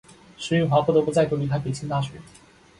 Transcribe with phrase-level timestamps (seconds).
[0.35, 2.13] 石蕴华不得不再度离开北京大学。